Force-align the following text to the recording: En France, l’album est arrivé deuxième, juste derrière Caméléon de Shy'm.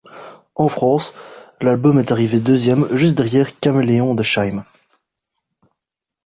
En 0.55 0.67
France, 0.67 1.13
l’album 1.61 1.99
est 1.99 2.11
arrivé 2.11 2.39
deuxième, 2.39 2.87
juste 2.95 3.13
derrière 3.15 3.59
Caméléon 3.59 4.15
de 4.15 4.23
Shy'm. 4.23 4.63